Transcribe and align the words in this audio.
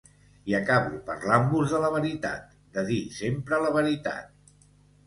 I 0.51 0.55
acabo 0.59 0.95
parlant-vos 1.09 1.75
de 1.75 1.83
la 1.85 1.91
veritat, 1.99 2.59
de 2.79 2.87
dir 2.91 3.01
sempre 3.21 3.65
la 3.67 3.75
veritat. 3.79 4.39